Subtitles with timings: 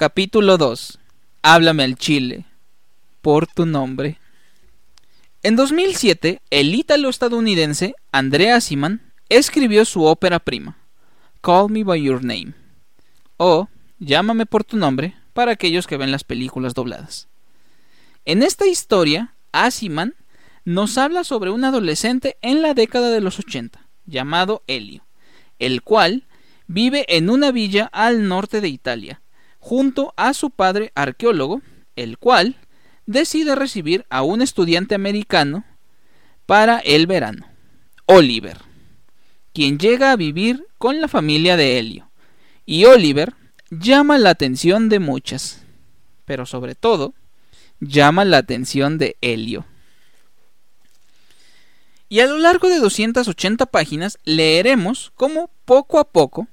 [0.00, 0.98] Capítulo 2.
[1.42, 2.46] Háblame al chile.
[3.20, 4.18] Por tu nombre.
[5.42, 10.78] En 2007, el ítalo-estadounidense Andrea Siman escribió su ópera prima,
[11.42, 12.54] Call Me By Your Name,
[13.36, 13.68] o
[13.98, 17.28] Llámame por tu nombre para aquellos que ven las películas dobladas.
[18.24, 20.14] En esta historia, Asiman
[20.64, 25.04] nos habla sobre un adolescente en la década de los 80, llamado Helio,
[25.58, 26.26] el cual
[26.66, 29.20] vive en una villa al norte de Italia,
[29.60, 31.62] junto a su padre arqueólogo,
[31.94, 32.56] el cual
[33.06, 35.64] decide recibir a un estudiante americano
[36.46, 37.46] para el verano,
[38.06, 38.58] Oliver,
[39.52, 42.10] quien llega a vivir con la familia de Helio.
[42.66, 43.34] Y Oliver
[43.70, 45.62] llama la atención de muchas,
[46.24, 47.14] pero sobre todo
[47.80, 49.66] llama la atención de Helio.
[52.08, 56.48] Y a lo largo de 280 páginas leeremos cómo poco a poco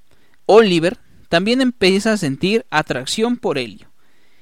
[0.45, 3.87] Oliver también empieza a sentir atracción por Helio.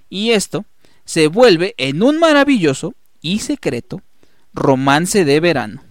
[0.10, 0.66] Y esto
[1.06, 4.02] se vuelve en un maravilloso y secreto
[4.54, 5.84] romance de verano.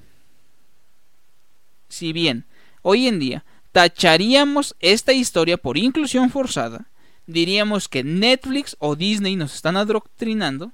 [1.89, 2.45] Si bien
[2.83, 6.87] hoy en día tacharíamos esta historia por inclusión forzada,
[7.27, 10.73] diríamos que Netflix o Disney nos están adoctrinando,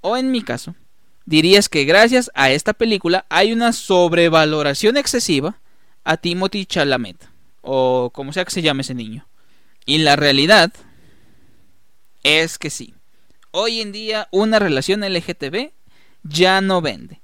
[0.00, 0.74] o en mi caso,
[1.26, 5.58] dirías que gracias a esta película hay una sobrevaloración excesiva
[6.02, 7.28] a Timothy Chalamet,
[7.62, 9.27] o como sea que se llame ese niño.
[9.88, 10.70] Y la realidad
[12.22, 12.92] es que sí.
[13.52, 15.70] Hoy en día una relación LGTB
[16.24, 17.22] ya no vende.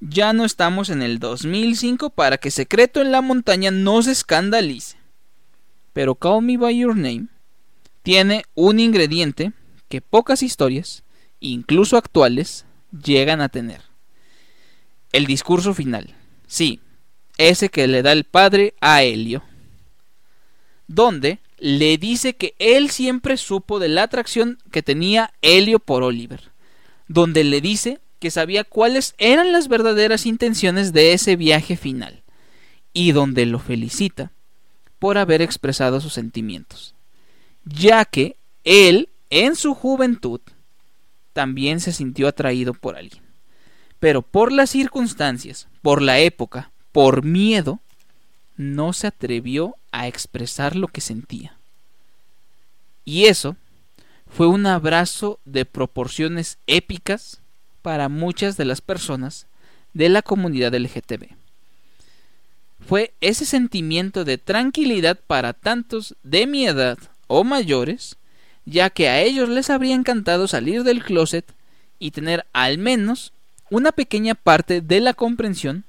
[0.00, 4.96] Ya no estamos en el 2005 para que Secreto en la Montaña no se escandalice.
[5.92, 7.28] Pero Call Me By Your Name
[8.02, 9.52] tiene un ingrediente
[9.88, 11.04] que pocas historias
[11.38, 13.82] incluso actuales, llegan a tener.
[15.12, 16.16] El discurso final.
[16.48, 16.80] Sí,
[17.38, 19.44] ese que le da el padre a Helio.
[20.88, 26.50] Donde le dice que él siempre supo de la atracción que tenía Helio por Oliver.
[27.08, 32.22] Donde le dice que sabía cuáles eran las verdaderas intenciones de ese viaje final.
[32.92, 34.32] Y donde lo felicita
[34.98, 36.94] por haber expresado sus sentimientos.
[37.64, 40.40] Ya que él, en su juventud,
[41.32, 43.22] también se sintió atraído por alguien.
[43.98, 47.80] Pero por las circunstancias, por la época, por miedo,
[48.56, 51.55] no se atrevió a expresar lo que sentía.
[53.06, 53.56] Y eso
[54.28, 57.40] fue un abrazo de proporciones épicas
[57.80, 59.46] para muchas de las personas
[59.94, 61.28] de la comunidad LGTB.
[62.86, 68.16] Fue ese sentimiento de tranquilidad para tantos de mi edad o mayores
[68.66, 71.54] ya que a ellos les habría encantado salir del closet
[71.98, 73.32] y tener al menos
[73.70, 75.84] una pequeña parte de la comprensión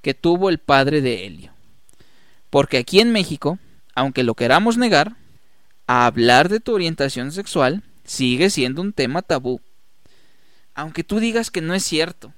[0.00, 1.52] que tuvo el padre de Helio.
[2.50, 3.58] Porque aquí en México,
[3.94, 5.16] aunque lo queramos negar,
[5.86, 9.60] hablar de tu orientación sexual sigue siendo un tema tabú.
[10.74, 12.32] Aunque tú digas que no es cierto,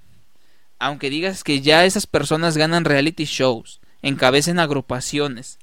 [0.79, 5.59] aunque digas que ya esas personas ganan reality shows, encabecen agrupaciones,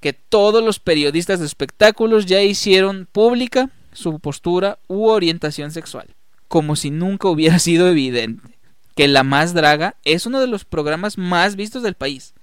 [0.00, 6.14] que todos los periodistas de espectáculos ya hicieron pública su postura u orientación sexual,
[6.48, 8.54] como si nunca hubiera sido evidente
[8.94, 12.34] que La Más Draga es uno de los programas más vistos del país.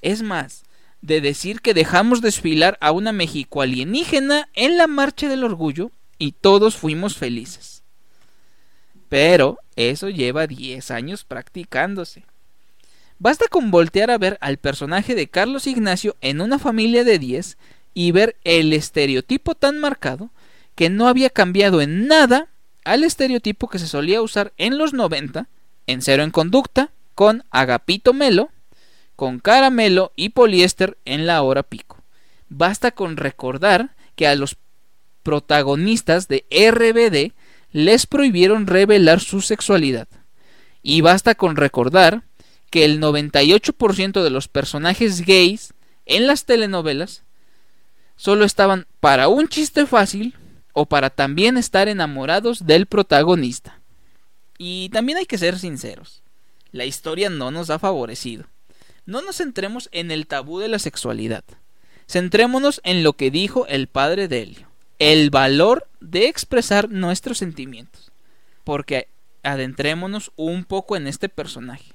[0.00, 0.64] Es más,
[1.02, 6.32] de decir que dejamos desfilar a una México alienígena en la Marcha del Orgullo y
[6.32, 7.82] todos fuimos felices.
[9.08, 12.24] Pero eso lleva 10 años practicándose.
[13.18, 17.58] Basta con voltear a ver al personaje de Carlos Ignacio en una familia de 10
[17.92, 20.30] y ver el estereotipo tan marcado
[20.74, 22.48] que no había cambiado en nada
[22.84, 25.48] al estereotipo que se solía usar en los 90
[25.90, 28.50] en Cero en Conducta, con Agapito Melo,
[29.20, 32.02] con Caramelo y Poliéster en la hora pico.
[32.48, 34.56] Basta con recordar que a los
[35.22, 37.34] protagonistas de RBD
[37.70, 40.08] les prohibieron revelar su sexualidad.
[40.82, 42.22] Y basta con recordar
[42.70, 45.74] que el 98% de los personajes gays
[46.06, 47.22] en las telenovelas
[48.16, 50.34] solo estaban para un chiste fácil
[50.72, 53.82] o para también estar enamorados del protagonista.
[54.56, 56.22] Y también hay que ser sinceros,
[56.72, 58.46] la historia no nos ha favorecido.
[59.06, 61.44] No nos centremos en el tabú de la sexualidad.
[62.08, 64.68] Centrémonos en lo que dijo el padre de Helio,
[64.98, 68.12] el valor de expresar nuestros sentimientos.
[68.64, 69.08] Porque
[69.42, 71.94] adentrémonos un poco en este personaje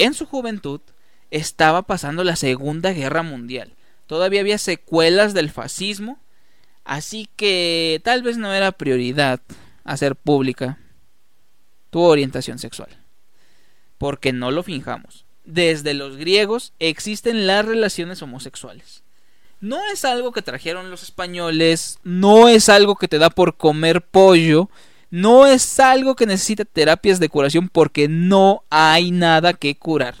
[0.00, 0.80] en su juventud
[1.30, 3.74] estaba pasando la Segunda Guerra Mundial.
[4.06, 6.18] Todavía había secuelas del fascismo,
[6.84, 9.40] así que tal vez no era prioridad
[9.84, 10.78] hacer pública
[11.90, 12.88] tu orientación sexual.
[13.98, 15.26] Porque no lo finjamos.
[15.50, 19.02] Desde los griegos existen las relaciones homosexuales.
[19.58, 24.00] no es algo que trajeron los españoles, no es algo que te da por comer
[24.00, 24.70] pollo,
[25.10, 30.14] no es algo que necesita terapias de curación porque no hay nada que curar.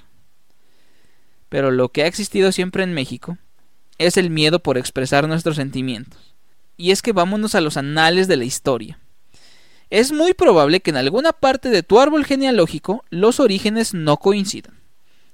[1.48, 3.38] Pero lo que ha existido siempre en México
[3.98, 6.34] es el miedo por expresar nuestros sentimientos.
[6.76, 8.98] Y es que vámonos a los anales de la historia.
[9.90, 14.79] Es muy probable que en alguna parte de tu árbol genealógico los orígenes no coincidan.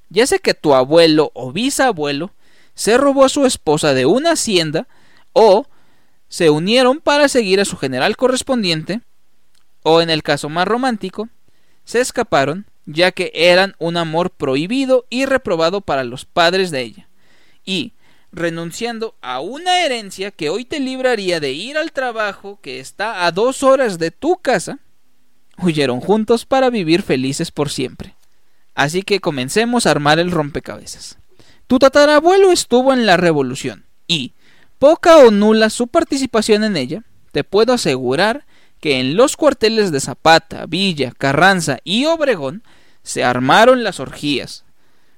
[0.08, 2.32] Ya sea que tu abuelo o bisabuelo
[2.74, 4.86] se robó a su esposa de una hacienda
[5.32, 5.66] o
[6.28, 9.00] se unieron para seguir a su general correspondiente
[9.88, 11.28] o en el caso más romántico,
[11.84, 17.08] se escaparon ya que eran un amor prohibido y reprobado para los padres de ella.
[17.64, 17.92] Y,
[18.32, 23.30] renunciando a una herencia que hoy te libraría de ir al trabajo que está a
[23.30, 24.80] dos horas de tu casa,
[25.62, 28.15] huyeron juntos para vivir felices por siempre.
[28.76, 31.18] Así que comencemos a armar el rompecabezas.
[31.66, 34.34] Tu tatarabuelo estuvo en la revolución y,
[34.78, 37.02] poca o nula su participación en ella,
[37.32, 38.44] te puedo asegurar
[38.80, 42.62] que en los cuarteles de Zapata, Villa, Carranza y Obregón
[43.02, 44.64] se armaron las orgías.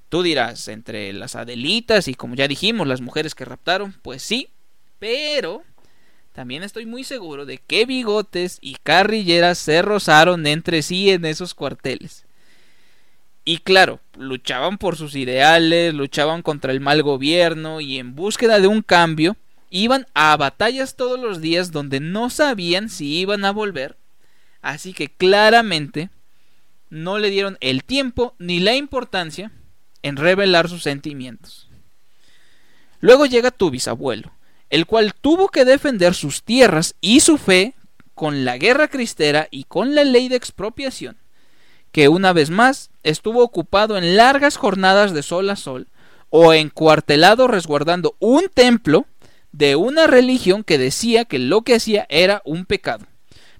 [0.08, 4.50] Tú dirás, entre las Adelitas y como ya dijimos, las mujeres que raptaron, pues sí,
[5.00, 5.64] pero
[6.32, 11.54] también estoy muy seguro de que bigotes y carrilleras se rozaron entre sí en esos
[11.54, 12.27] cuarteles.
[13.48, 18.66] Y claro, luchaban por sus ideales, luchaban contra el mal gobierno y en búsqueda de
[18.66, 19.38] un cambio,
[19.70, 23.96] iban a batallas todos los días donde no sabían si iban a volver.
[24.60, 26.10] Así que claramente
[26.90, 29.50] no le dieron el tiempo ni la importancia
[30.02, 31.70] en revelar sus sentimientos.
[33.00, 34.30] Luego llega tu bisabuelo,
[34.68, 37.72] el cual tuvo que defender sus tierras y su fe
[38.12, 41.16] con la guerra cristera y con la ley de expropiación
[41.92, 45.88] que una vez más estuvo ocupado en largas jornadas de sol a sol
[46.30, 49.06] o encuartelado resguardando un templo
[49.52, 53.06] de una religión que decía que lo que hacía era un pecado.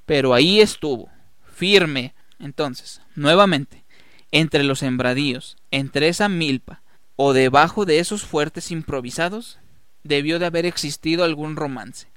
[0.07, 1.11] Pero ahí estuvo,
[1.55, 2.15] firme.
[2.39, 3.85] Entonces, nuevamente,
[4.31, 6.83] entre los sembradíos, entre esa milpa
[7.17, 9.59] o debajo de esos fuertes improvisados,
[10.05, 12.09] debió de haber existido algún romance,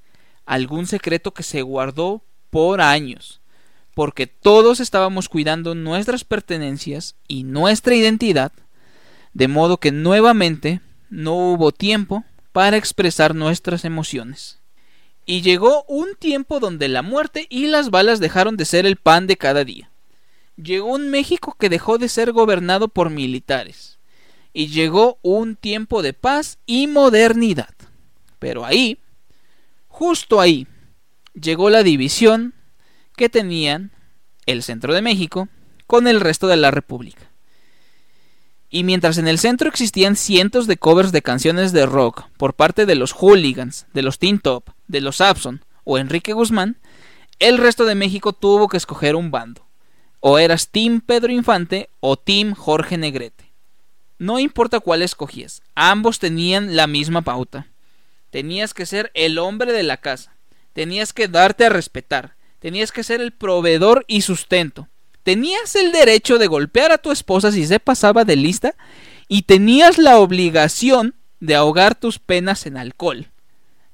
[0.46, 3.41] algún secreto que se guardó por años,
[3.94, 8.52] porque todos estábamos cuidando nuestras pertenencias y nuestra identidad,
[9.34, 10.80] de modo que nuevamente
[11.10, 14.58] no hubo tiempo para expresar nuestras emociones.
[15.24, 19.26] Y llegó un tiempo donde la muerte y las balas dejaron de ser el pan
[19.26, 19.90] de cada día.
[20.56, 23.98] Llegó un México que dejó de ser gobernado por militares.
[24.52, 27.74] Y llegó un tiempo de paz y modernidad.
[28.38, 28.98] Pero ahí,
[29.88, 30.66] justo ahí,
[31.34, 32.52] llegó la división
[33.16, 33.92] que tenían
[34.46, 35.48] el centro de México
[35.86, 37.30] con el resto de la República.
[38.70, 42.86] Y mientras en el centro existían cientos de covers de canciones de rock por parte
[42.86, 46.78] de los Hooligans, de los Teen Top, de los Abson o Enrique Guzmán,
[47.38, 49.66] el resto de México tuvo que escoger un bando.
[50.20, 53.52] O eras Team Pedro Infante o Team Jorge Negrete.
[54.18, 57.66] No importa cuál escogías, ambos tenían la misma pauta.
[58.30, 60.36] Tenías que ser el hombre de la casa,
[60.72, 64.88] tenías que darte a respetar, tenías que ser el proveedor y sustento.
[65.24, 68.76] Tenías el derecho de golpear a tu esposa si se pasaba de lista
[69.26, 73.26] y tenías la obligación de ahogar tus penas en alcohol.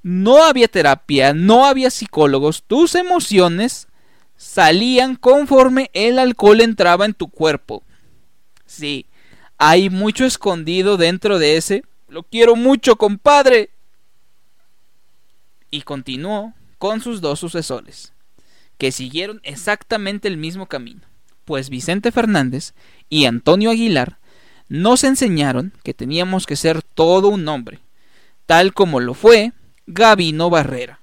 [0.03, 3.89] No había terapia, no había psicólogos, tus emociones
[4.37, 7.83] salían conforme el alcohol entraba en tu cuerpo.
[8.67, 9.07] Sí,
[9.57, 11.85] hay mucho escondido dentro de ese.
[12.07, 13.71] Lo quiero mucho, compadre.
[15.71, 18.13] Y continuó con sus dos sucesores
[18.79, 21.03] que siguieron exactamente el mismo camino,
[21.45, 22.75] pues Vicente Fernández
[23.09, 24.19] y Antonio Aguilar
[24.69, 27.81] nos enseñaron que teníamos que ser todo un hombre,
[28.47, 29.53] tal como lo fue
[29.87, 31.01] Gabino Barrera,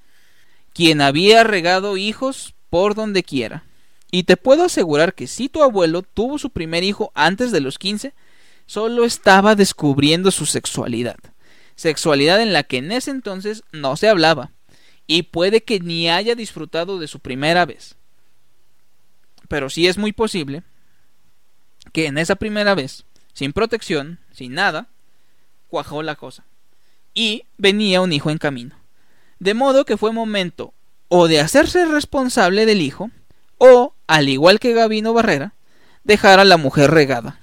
[0.73, 3.63] quien había regado hijos por donde quiera.
[4.11, 7.77] Y te puedo asegurar que si tu abuelo tuvo su primer hijo antes de los
[7.79, 8.13] 15,
[8.65, 11.17] solo estaba descubriendo su sexualidad,
[11.75, 14.51] sexualidad en la que en ese entonces no se hablaba,
[15.07, 17.95] y puede que ni haya disfrutado de su primera vez.
[19.47, 20.63] Pero sí es muy posible
[21.93, 24.89] que en esa primera vez, sin protección, sin nada,
[25.67, 26.45] cuajó la cosa.
[27.13, 28.75] Y venía un hijo en camino.
[29.39, 30.73] De modo que fue momento
[31.07, 33.11] o de hacerse responsable del hijo,
[33.57, 35.53] o, al igual que Gavino Barrera,
[36.03, 37.39] dejar a la mujer regada.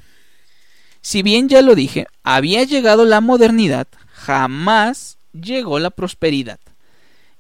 [1.00, 6.60] Si bien ya lo dije, había llegado la modernidad, jamás llegó la prosperidad.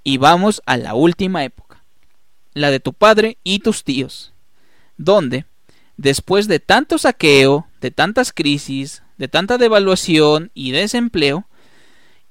[0.04, 1.84] Y vamos a la última época,
[2.54, 4.32] la de tu padre y tus tíos,
[4.96, 5.44] donde,
[5.96, 11.46] después de tanto saqueo, de tantas crisis, de tanta devaluación y desempleo,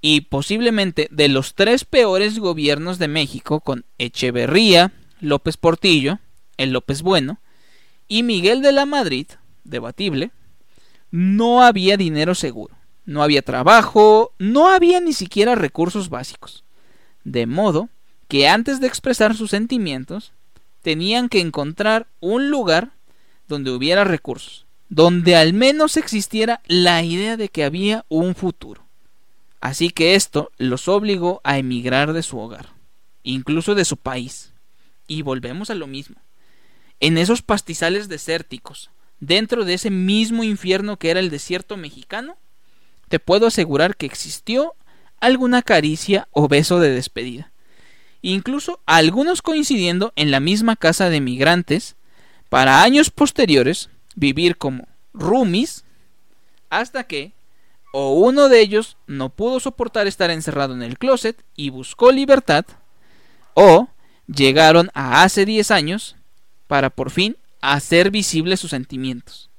[0.01, 6.19] y posiblemente de los tres peores gobiernos de México con Echeverría, López Portillo,
[6.57, 7.39] el López Bueno,
[8.07, 9.27] y Miguel de la Madrid,
[9.63, 10.31] debatible,
[11.11, 12.75] no había dinero seguro,
[13.05, 16.63] no había trabajo, no había ni siquiera recursos básicos.
[17.23, 17.89] De modo
[18.27, 20.33] que antes de expresar sus sentimientos,
[20.81, 22.91] tenían que encontrar un lugar
[23.47, 28.85] donde hubiera recursos, donde al menos existiera la idea de que había un futuro.
[29.59, 32.69] Así que esto los obligó a emigrar de su hogar,
[33.21, 34.53] incluso de su país.
[35.07, 36.15] Y volvemos a lo mismo.
[36.99, 42.37] En esos pastizales desérticos, dentro de ese mismo infierno que era el desierto mexicano,
[43.07, 44.73] te puedo asegurar que existió
[45.21, 47.51] alguna caricia o beso de despedida.
[48.21, 51.95] Incluso algunos coincidiendo en la misma casa de migrantes,
[52.49, 55.85] para años posteriores vivir como roomies,
[56.69, 57.31] hasta que,
[57.93, 62.65] o uno de ellos no pudo soportar estar encerrado en el closet y buscó libertad,
[63.53, 63.87] o
[64.27, 66.15] llegaron a hace 10 años
[66.67, 69.49] para por fin hacer visibles sus sentimientos.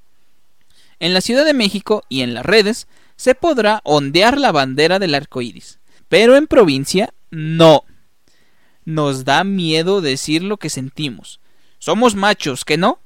[0.98, 2.86] En la Ciudad de México y en las redes
[3.22, 7.84] se podrá ondear la bandera del arco iris, pero en provincia no.
[8.84, 11.38] Nos da miedo decir lo que sentimos.
[11.78, 12.98] Somos machos, ¿que no?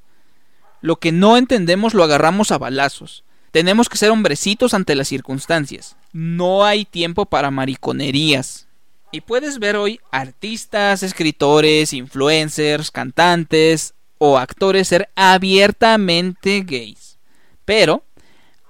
[0.81, 3.25] Lo que no entendemos lo agarramos a balazos.
[3.51, 5.97] Tenemos que ser hombrecitos ante las circunstancias.
[6.15, 8.69] No hay tiempo para mariconerías.
[9.13, 17.19] Y puedes ver hoy artistas, escritores, influencers, cantantes o actores ser abiertamente gays.
[17.67, 18.06] Pero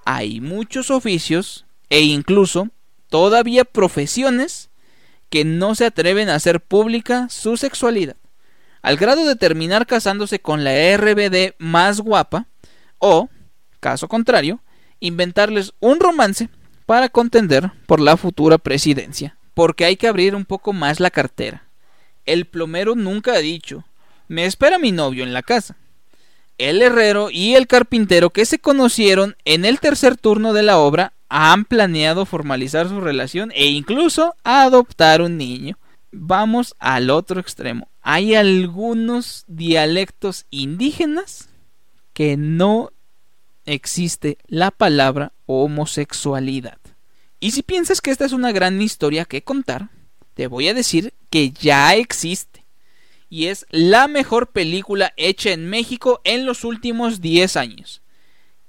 [0.06, 2.68] hay muchos oficios e incluso
[3.10, 4.70] todavía profesiones
[5.28, 8.16] que no se atreven a hacer pública su sexualidad,
[8.82, 12.46] al grado de terminar casándose con la RBD más guapa
[12.98, 13.28] o,
[13.80, 14.60] caso contrario,
[15.00, 16.48] inventarles un romance
[16.86, 21.64] para contender por la futura presidencia, porque hay que abrir un poco más la cartera.
[22.26, 23.84] El plomero nunca ha dicho,
[24.28, 25.76] me espera mi novio en la casa.
[26.58, 31.12] El herrero y el carpintero que se conocieron en el tercer turno de la obra
[31.28, 35.78] han planeado formalizar su relación e incluso adoptar un niño.
[36.12, 37.88] Vamos al otro extremo.
[38.00, 41.48] Hay algunos dialectos indígenas
[42.12, 42.92] que no
[43.66, 46.78] existe la palabra homosexualidad.
[47.38, 49.90] Y si piensas que esta es una gran historia que contar,
[50.34, 52.65] te voy a decir que ya existe.
[53.28, 58.02] Y es la mejor película hecha en México en los últimos 10 años.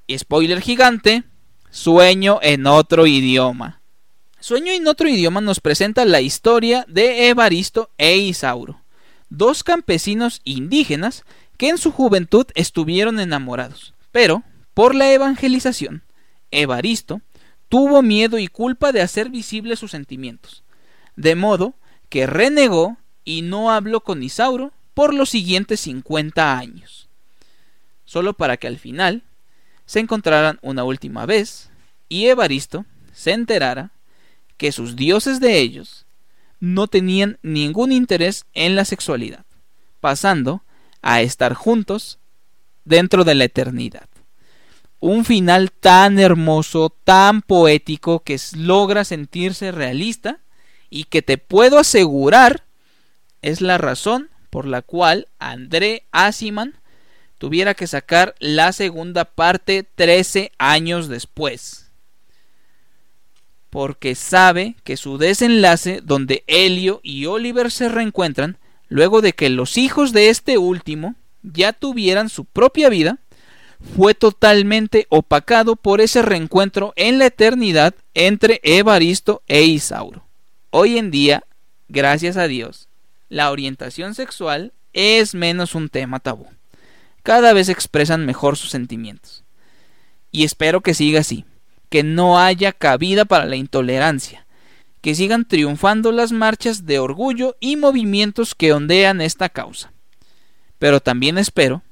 [0.10, 1.24] Spoiler gigante,
[1.70, 3.82] Sueño en otro idioma.
[4.40, 8.82] Sueño en otro idioma nos presenta la historia de Evaristo e Isauro,
[9.30, 11.24] dos campesinos indígenas
[11.58, 16.04] que en su juventud estuvieron enamorados, pero por la evangelización,
[16.52, 17.22] Evaristo
[17.68, 20.64] tuvo miedo y culpa de hacer visibles sus sentimientos,
[21.16, 21.76] de modo
[22.10, 22.98] que renegó
[23.28, 27.10] y no habló con Isauro por los siguientes 50 años,
[28.06, 29.22] solo para que al final
[29.86, 31.70] se encontraran una última vez
[32.08, 33.92] y Evaristo se enterara
[34.56, 36.06] que sus dioses de ellos
[36.62, 39.44] no tenían ningún interés en la sexualidad,
[40.00, 40.64] pasando
[41.02, 42.20] a estar juntos
[42.86, 44.08] dentro de la eternidad.
[45.02, 50.40] Un final tan hermoso, tan poético, que logra sentirse realista
[50.90, 52.67] y que te puedo asegurar
[53.42, 56.76] es la razón por la cual André Asiman
[57.38, 61.92] tuviera que sacar la segunda parte 13 años después.
[63.70, 69.78] Porque sabe que su desenlace donde Helio y Oliver se reencuentran, luego de que los
[69.78, 73.20] hijos de este último ya tuvieran su propia vida,
[73.96, 80.26] fue totalmente opacado por ese reencuentro en la eternidad entre Evaristo e Isauro.
[80.72, 81.44] Hoy en día,
[81.88, 82.87] gracias a Dios,
[83.30, 86.48] la orientación sexual es menos un tema tabú.
[87.24, 89.44] Cada vez expresan mejor sus sentimientos.
[90.32, 91.46] Y espero que siga así,
[91.90, 94.46] que no haya cabida para la intolerancia,
[95.02, 99.92] que sigan triunfando las marchas de orgullo y movimientos que ondean esta causa.
[100.80, 101.84] Pero también espero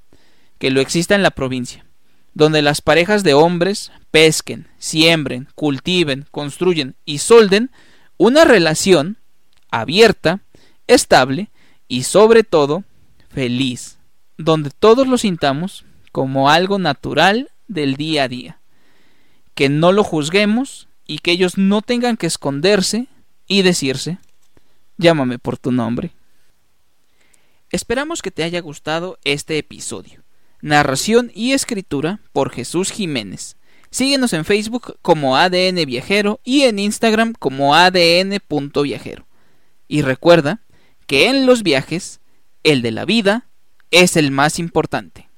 [0.58, 1.86] que lo exista en la provincia,
[2.34, 7.72] donde las parejas de hombres pesquen, siembren, cultiven, construyen y solden
[8.18, 9.18] una relación
[9.72, 10.42] abierta,
[10.88, 11.50] estable
[11.88, 12.84] y sobre todo
[13.30, 13.98] feliz,
[14.38, 18.60] donde todos lo sintamos como algo natural del día a día,
[19.54, 23.08] que no lo juzguemos y que ellos no tengan que esconderse
[23.48, 24.18] y decirse,
[24.98, 26.12] llámame por tu nombre.
[27.72, 30.24] Esperamos que te haya gustado este episodio.
[30.62, 33.58] Narración y escritura por Jesús Jiménez.
[33.90, 39.26] Síguenos en Facebook como ADN Viajero y en Instagram como ADN.viajero.
[39.88, 40.62] Y recuerda
[41.06, 42.20] que en los viajes,
[42.64, 43.48] el de la vida
[43.92, 45.30] es el más importante.